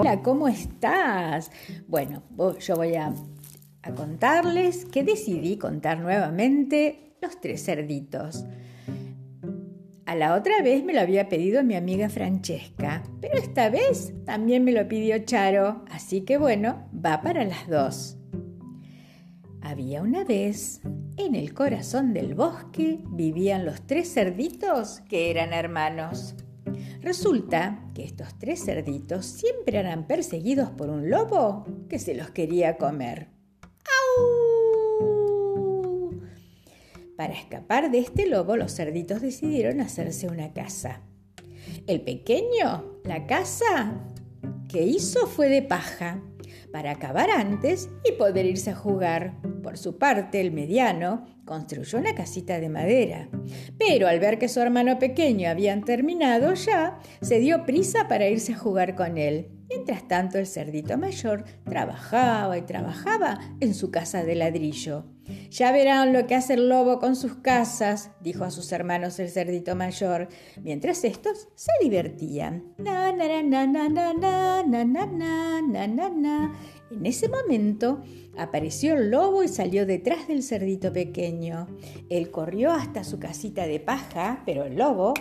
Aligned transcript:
Hola, 0.00 0.22
¿cómo 0.22 0.46
estás? 0.46 1.50
Bueno, 1.88 2.22
yo 2.60 2.76
voy 2.76 2.94
a, 2.94 3.12
a, 3.82 3.94
contarles 3.96 4.84
que 4.84 5.02
decidí 5.02 5.56
contar 5.56 5.98
nuevamente 5.98 7.16
los 7.20 7.40
tres 7.40 7.64
cerditos. 7.64 8.44
A 10.06 10.14
la 10.14 10.36
otra 10.36 10.62
vez 10.62 10.84
me 10.84 10.94
lo 10.94 11.00
había 11.00 11.28
pedido 11.28 11.64
mi 11.64 11.74
amiga 11.74 12.08
Francesca, 12.08 13.02
pero 13.20 13.38
esta 13.38 13.70
vez 13.70 14.14
también 14.24 14.62
me 14.62 14.70
lo 14.70 14.86
pidió 14.86 15.18
Charo, 15.24 15.84
así 15.90 16.20
que 16.20 16.38
bueno, 16.38 16.88
va 16.94 17.20
para 17.20 17.44
las 17.44 17.66
dos. 17.66 18.18
Había 19.62 20.00
una 20.02 20.22
vez, 20.22 20.80
en 21.16 21.34
el 21.34 21.54
corazón 21.54 22.12
del 22.12 22.36
bosque, 22.36 23.00
vivían 23.10 23.66
los 23.66 23.84
tres 23.84 24.14
cerditos 24.14 25.00
que 25.08 25.32
eran 25.32 25.52
hermanos. 25.52 26.36
Resulta 27.00 27.90
que 27.94 28.04
estos 28.04 28.38
tres 28.38 28.64
cerditos 28.64 29.24
siempre 29.26 29.78
eran 29.78 30.06
perseguidos 30.06 30.70
por 30.70 30.90
un 30.90 31.08
lobo 31.10 31.64
que 31.88 31.98
se 31.98 32.14
los 32.14 32.30
quería 32.30 32.76
comer. 32.76 33.28
¡Au! 34.18 34.58
Para 37.16 37.34
escapar 37.34 37.90
de 37.90 37.98
este 37.98 38.26
lobo, 38.26 38.56
los 38.56 38.74
cerditos 38.74 39.20
decidieron 39.20 39.80
hacerse 39.80 40.28
una 40.28 40.52
casa. 40.52 41.02
El 41.86 42.00
pequeño, 42.00 43.00
la 43.04 43.26
casa 43.26 44.00
que 44.68 44.82
hizo 44.82 45.26
fue 45.26 45.48
de 45.48 45.62
paja, 45.62 46.22
para 46.72 46.90
acabar 46.90 47.30
antes 47.30 47.88
y 48.04 48.12
poder 48.12 48.46
irse 48.46 48.70
a 48.70 48.74
jugar. 48.74 49.34
Por 49.62 49.78
su 49.78 49.98
parte, 49.98 50.40
el 50.40 50.52
mediano 50.52 51.26
construyó 51.44 51.98
una 51.98 52.14
casita 52.14 52.60
de 52.60 52.68
madera, 52.68 53.28
pero 53.78 54.06
al 54.06 54.20
ver 54.20 54.38
que 54.38 54.48
su 54.48 54.60
hermano 54.60 54.98
pequeño 54.98 55.48
habían 55.48 55.84
terminado 55.84 56.54
ya, 56.54 56.98
se 57.22 57.38
dio 57.38 57.64
prisa 57.64 58.08
para 58.08 58.28
irse 58.28 58.52
a 58.52 58.58
jugar 58.58 58.94
con 58.94 59.18
él. 59.18 59.57
Mientras 59.88 60.06
tanto, 60.06 60.38
el 60.38 60.46
cerdito 60.46 60.98
mayor 60.98 61.44
trabajaba 61.64 62.58
y 62.58 62.60
trabajaba 62.60 63.38
en 63.58 63.72
su 63.72 63.90
casa 63.90 64.22
de 64.22 64.34
ladrillo. 64.34 65.06
Ya 65.48 65.72
verán 65.72 66.12
lo 66.12 66.26
que 66.26 66.34
hace 66.34 66.54
el 66.54 66.68
lobo 66.68 66.98
con 66.98 67.16
sus 67.16 67.36
casas, 67.36 68.10
dijo 68.20 68.44
a 68.44 68.50
sus 68.50 68.70
hermanos 68.72 69.18
el 69.18 69.30
cerdito 69.30 69.74
mayor, 69.76 70.28
mientras 70.62 71.04
estos 71.04 71.48
se 71.54 71.72
divertían. 71.80 72.74
Na, 72.76 73.12
na, 73.12 73.42
na, 73.42 73.66
na, 73.66 73.88
na, 73.88 73.88
na, 73.88 74.62
na, 74.62 74.84
na, 74.84 75.62
na, 75.62 75.86
na, 75.86 76.10
na. 76.10 76.54
En 76.90 77.06
ese 77.06 77.30
momento 77.30 78.02
apareció 78.36 78.92
el 78.92 79.10
lobo 79.10 79.42
y 79.42 79.48
salió 79.48 79.86
detrás 79.86 80.28
del 80.28 80.42
cerdito 80.42 80.92
pequeño. 80.92 81.66
Él 82.10 82.30
corrió 82.30 82.72
hasta 82.72 83.04
su 83.04 83.18
casita 83.18 83.66
de 83.66 83.80
paja, 83.80 84.42
pero 84.44 84.64
el 84.64 84.76
lobo 84.76 85.14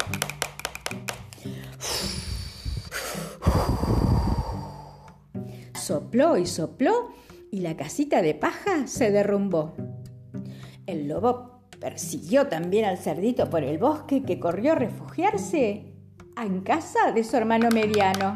sopló 5.88 6.36
y 6.38 6.46
sopló 6.46 7.14
y 7.50 7.62
la 7.62 7.78
casita 7.78 8.22
de 8.22 8.36
paja 8.36 8.88
se 8.88 9.10
derrumbó. 9.10 9.74
El 10.86 11.08
lobo 11.08 11.62
persiguió 11.80 12.48
también 12.48 12.84
al 12.84 12.98
cerdito 12.98 13.50
por 13.50 13.64
el 13.64 13.78
bosque 13.78 14.24
que 14.24 14.38
corrió 14.38 14.74
a 14.74 14.76
refugiarse 14.76 15.94
en 16.36 16.62
casa 16.62 17.14
de 17.14 17.24
su 17.24 17.38
hermano 17.38 17.70
mediano. 17.70 18.34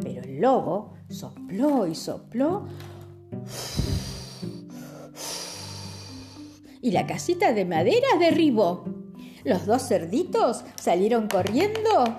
Pero 0.00 0.22
el 0.22 0.40
lobo 0.40 0.94
sopló 1.08 1.88
y 1.88 1.96
sopló 1.96 2.68
y 6.80 6.92
la 6.92 7.04
casita 7.04 7.52
de 7.52 7.64
madera 7.64 8.06
derribó. 8.20 8.84
Los 9.42 9.66
dos 9.66 9.88
cerditos 9.88 10.64
salieron 10.76 11.26
corriendo 11.26 12.16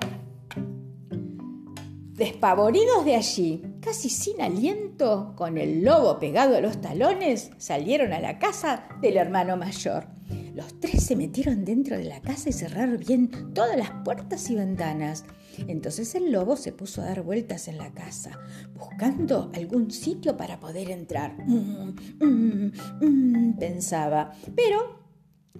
despavoridos 2.17 3.05
de 3.05 3.15
allí, 3.15 3.61
casi 3.81 4.09
sin 4.09 4.41
aliento, 4.41 5.33
con 5.35 5.57
el 5.57 5.83
lobo 5.83 6.19
pegado 6.19 6.57
a 6.57 6.61
los 6.61 6.81
talones, 6.81 7.51
salieron 7.57 8.13
a 8.13 8.19
la 8.19 8.39
casa 8.39 8.87
del 9.01 9.17
hermano 9.17 9.57
mayor. 9.57 10.07
Los 10.53 10.79
tres 10.79 11.03
se 11.03 11.15
metieron 11.15 11.63
dentro 11.65 11.97
de 11.97 12.05
la 12.05 12.21
casa 12.21 12.49
y 12.49 12.53
cerraron 12.53 12.97
bien 12.97 13.53
todas 13.53 13.77
las 13.77 13.91
puertas 14.03 14.49
y 14.49 14.55
ventanas. 14.55 15.23
Entonces 15.67 16.15
el 16.15 16.31
lobo 16.31 16.55
se 16.55 16.71
puso 16.71 17.01
a 17.01 17.05
dar 17.05 17.21
vueltas 17.21 17.67
en 17.67 17.77
la 17.77 17.93
casa, 17.93 18.39
buscando 18.75 19.51
algún 19.53 19.91
sitio 19.91 20.35
para 20.35 20.59
poder 20.59 20.89
entrar. 20.89 21.37
Mm, 21.47 21.93
mm, 22.19 22.71
mm, 23.01 23.57
pensaba, 23.57 24.31
pero 24.55 25.07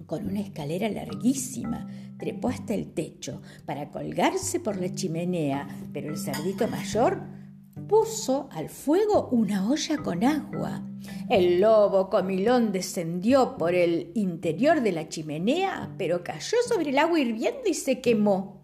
con 0.06 0.26
una 0.26 0.40
escalera 0.40 0.88
larguísima. 0.88 1.86
Trepó 2.18 2.48
hasta 2.48 2.74
el 2.74 2.92
techo 2.92 3.42
para 3.64 3.90
colgarse 3.90 4.58
por 4.58 4.76
la 4.80 4.92
chimenea, 4.92 5.68
pero 5.92 6.10
el 6.10 6.18
cerdito 6.18 6.66
mayor 6.66 7.22
puso 7.88 8.48
al 8.52 8.68
fuego 8.68 9.28
una 9.32 9.68
olla 9.68 9.96
con 9.98 10.22
agua. 10.22 10.82
El 11.30 11.60
lobo 11.60 12.10
comilón 12.10 12.70
descendió 12.70 13.56
por 13.56 13.74
el 13.74 14.12
interior 14.14 14.82
de 14.82 14.92
la 14.92 15.08
chimenea, 15.08 15.94
pero 15.98 16.22
cayó 16.22 16.58
sobre 16.68 16.90
el 16.90 16.98
agua 16.98 17.18
hirviendo 17.18 17.62
y 17.66 17.74
se 17.74 18.00
quemó. 18.00 18.62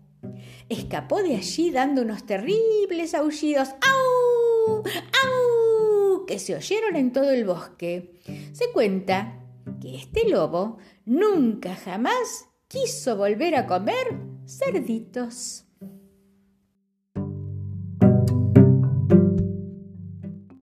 Escapó 0.69 1.23
de 1.23 1.37
allí 1.37 1.71
dando 1.71 2.03
unos 2.03 2.25
terribles 2.25 3.15
aullidos. 3.15 3.69
¡Au! 3.69 4.77
¡Au! 4.77 6.27
que 6.27 6.39
se 6.39 6.55
oyeron 6.55 6.97
en 6.97 7.13
todo 7.13 7.31
el 7.31 7.45
bosque. 7.45 8.21
Se 8.53 8.71
cuenta 8.73 9.41
que 9.81 9.97
este 9.97 10.29
lobo 10.29 10.79
nunca 11.05 11.75
jamás 11.75 12.47
quiso 12.69 13.17
volver 13.17 13.57
a 13.57 13.67
comer 13.67 14.19
cerditos. 14.47 15.64